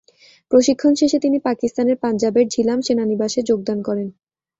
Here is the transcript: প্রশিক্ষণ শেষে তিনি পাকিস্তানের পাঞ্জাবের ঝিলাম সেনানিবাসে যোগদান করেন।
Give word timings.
প্রশিক্ষণ 0.51 0.93
শেষে 0.95 1.17
তিনি 1.19 1.37
পাকিস্তানের 1.39 1.97
পাঞ্জাবের 1.97 2.45
ঝিলাম 2.47 2.79
সেনানিবাসে 2.81 3.39
যোগদান 3.49 3.79
করেন। 3.81 4.07